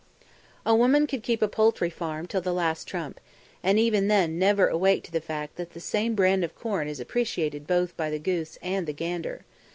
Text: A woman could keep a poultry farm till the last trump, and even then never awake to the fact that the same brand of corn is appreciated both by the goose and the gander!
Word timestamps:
A 0.65 0.73
woman 0.75 1.05
could 1.05 1.21
keep 1.21 1.43
a 1.43 1.47
poultry 1.47 1.91
farm 1.91 2.25
till 2.25 2.41
the 2.41 2.55
last 2.55 2.87
trump, 2.87 3.19
and 3.61 3.77
even 3.77 4.07
then 4.07 4.39
never 4.39 4.67
awake 4.67 5.03
to 5.03 5.11
the 5.11 5.21
fact 5.21 5.57
that 5.57 5.73
the 5.73 5.79
same 5.79 6.15
brand 6.15 6.43
of 6.43 6.55
corn 6.55 6.87
is 6.87 6.99
appreciated 6.99 7.67
both 7.67 7.95
by 7.95 8.09
the 8.09 8.17
goose 8.17 8.57
and 8.63 8.87
the 8.87 8.93
gander! 8.93 9.45